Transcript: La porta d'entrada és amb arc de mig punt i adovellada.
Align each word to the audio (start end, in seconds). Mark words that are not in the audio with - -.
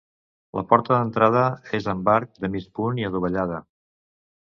La 0.59 0.63
porta 0.71 0.93
d'entrada 1.01 1.45
és 1.81 1.91
amb 1.95 2.11
arc 2.17 2.43
de 2.47 2.53
mig 2.57 2.69
punt 2.81 3.07
i 3.07 3.11
adovellada. 3.11 3.65